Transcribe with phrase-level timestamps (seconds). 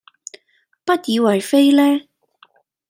[0.83, 2.07] 不以爲非呢？